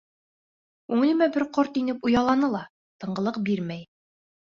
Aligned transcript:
Күңелемә 0.93 1.27
бер 1.35 1.45
ҡорт 1.59 1.79
инеп 1.83 2.09
ояланы 2.09 2.53
ла 2.57 2.65
тынғылыҡ 3.05 3.43
бирмәй. 3.53 3.91